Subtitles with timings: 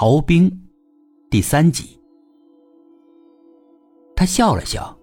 [0.00, 0.48] 逃兵
[1.28, 2.00] 第三集。
[4.14, 4.96] 他笑了笑。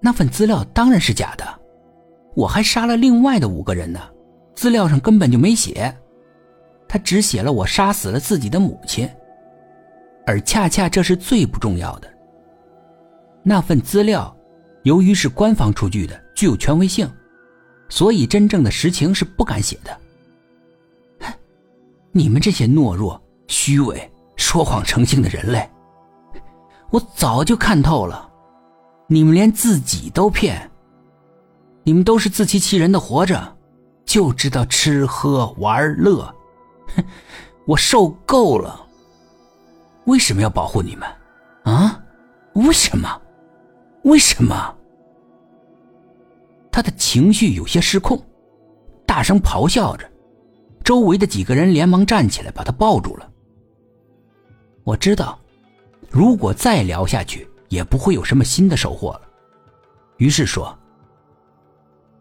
[0.00, 1.44] 那份资料当然是假的，
[2.36, 3.98] 我还杀了另外的五个人呢，
[4.54, 5.92] 资料上根本就没写。
[6.86, 9.10] 他只写了我杀死了自己的母亲，
[10.28, 12.08] 而恰恰这是最不重要的。
[13.42, 14.32] 那份资料，
[14.84, 17.10] 由于是官方出具的，具有权威性，
[17.88, 19.98] 所以真正的实情是不敢写的。
[22.12, 25.68] 你们这些懦弱、虚伪、说谎成性的人类，
[26.90, 28.30] 我早就看透了。
[29.08, 30.70] 你们连自己都骗，
[31.82, 33.56] 你们都是自欺欺人的活着，
[34.04, 36.32] 就知道吃喝玩乐。
[36.94, 37.04] 哼，
[37.66, 38.86] 我受够了。
[40.04, 41.08] 为什么要保护你们？
[41.64, 42.00] 啊？
[42.54, 43.20] 为什么？
[44.04, 44.76] 为什么？
[46.70, 48.24] 他的情绪有些失控，
[49.04, 50.08] 大声咆哮着。
[50.84, 53.29] 周围的几个人连忙站起来，把他抱住了。
[54.90, 55.38] 我知道，
[56.10, 59.22] 如果再聊下去，也不会有什么新的收获了。
[60.16, 60.76] 于是说：“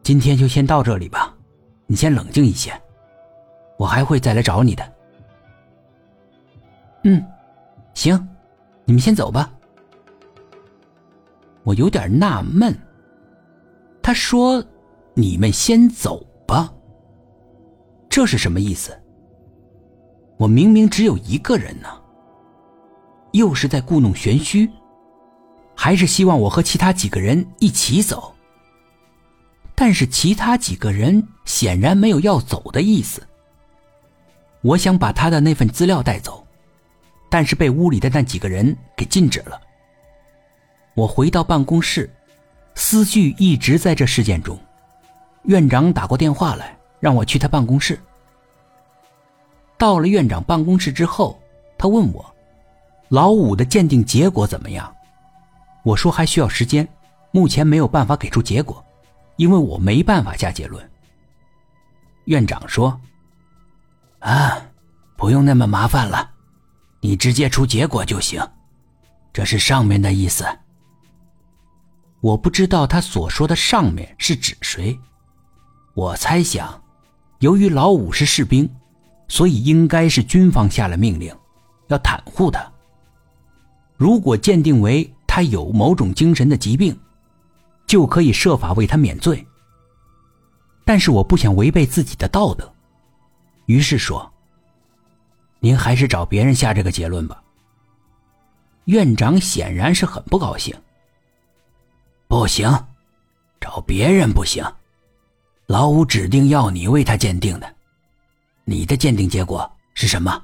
[0.03, 1.35] 今天就先到这里吧，
[1.87, 2.71] 你先冷静一些，
[3.79, 4.93] 我还会再来找你的。”
[7.05, 7.25] 嗯，
[7.95, 8.29] 行，
[8.85, 9.51] 你们先走吧。
[11.63, 12.71] 我有点纳闷，
[13.99, 14.63] 他说
[15.15, 16.71] ：“你们先走吧。”
[18.07, 18.95] 这是什么意思？
[20.37, 21.87] 我明明只有一个人呢，
[23.31, 24.69] 又是在故弄玄虚，
[25.75, 28.33] 还是希望我和其他几个人一起走？
[29.75, 33.21] 但是其他几个人显然没有要走的意思。
[34.61, 36.45] 我想把他的那份资料带走，
[37.29, 39.59] 但是被屋里的那几个人给禁止了。
[40.95, 42.09] 我回到办公室，
[42.75, 44.59] 思绪一直在这事件中。
[45.43, 46.75] 院长打过电话来。
[46.99, 47.97] 让我去他办公室。
[49.77, 51.39] 到了院长办公室之后，
[51.77, 52.35] 他问我
[53.09, 54.95] ：“老五的鉴定结果怎么样？”
[55.83, 56.87] 我说：“还需要时间，
[57.31, 58.83] 目前没有办法给出结果，
[59.37, 60.89] 因为我没办法下结论。”
[62.25, 62.99] 院长说
[64.19, 64.61] ：“啊，
[65.15, 66.31] 不用那么麻烦了，
[67.01, 68.45] 你直接出结果就行。
[69.31, 70.45] 这是上面的意思。”
[72.21, 74.99] 我不知道他所说的“上面”是指谁，
[75.93, 76.79] 我猜想。
[77.39, 78.69] 由于老五是士兵，
[79.29, 81.33] 所以应该是军方下了命令，
[81.87, 82.69] 要袒护他。
[83.99, 86.97] 如果鉴定为他有某种精神的疾病，
[87.85, 89.45] 就可以设法为他免罪。
[90.85, 92.73] 但是我不想违背自己的道德，
[93.65, 94.31] 于是说
[95.59, 97.43] ：“您还是找别人下这个结论吧。”
[98.87, 100.73] 院长显然是很不高兴。
[102.29, 102.71] 不行，
[103.59, 104.63] 找别人不行。
[105.67, 107.75] 老五指定要你为他鉴定的，
[108.63, 110.41] 你的鉴定结果是什么？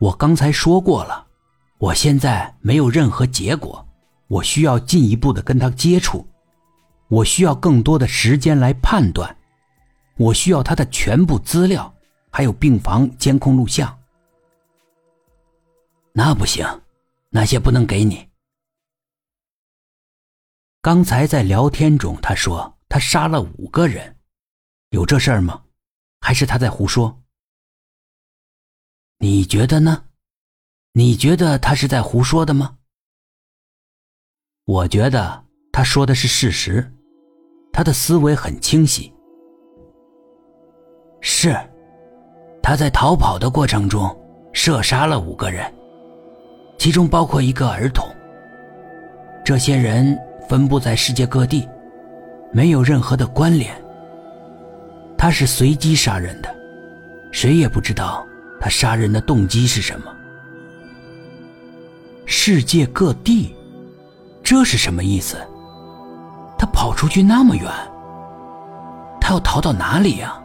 [0.00, 1.26] 我刚才说过了，
[1.76, 3.86] 我现在没有任何结果，
[4.28, 6.26] 我需要进一步的跟他接触，
[7.08, 9.36] 我需要更多的时间来判断，
[10.16, 11.94] 我需要他的全部资料，
[12.30, 13.94] 还有病房监控录像。
[16.12, 16.66] 那不行，
[17.28, 18.26] 那些不能给你。
[20.80, 22.74] 刚才在聊天中，他说。
[22.92, 24.16] 他杀了五个人，
[24.88, 25.62] 有这事儿吗？
[26.22, 27.19] 还是他在胡说？
[29.22, 30.04] 你觉得呢？
[30.94, 32.78] 你觉得他是在胡说的吗？
[34.64, 36.90] 我觉得他说的是事实，
[37.70, 39.12] 他的思维很清晰。
[41.20, 41.54] 是，
[42.62, 44.08] 他在逃跑的过程中
[44.54, 45.70] 射杀了五个人，
[46.78, 48.08] 其中包括一个儿童。
[49.44, 51.68] 这些人分布在世界各地。
[52.52, 53.70] 没有任何的关联。
[55.18, 56.52] 他是随机杀人的，
[57.30, 58.26] 谁也不知道
[58.60, 60.06] 他杀人的动机是什么。
[62.26, 63.56] 世界各地，
[64.44, 65.36] 这是什么意思？
[66.58, 67.72] 他跑出去那么远，
[69.20, 70.39] 他要逃到哪里呀？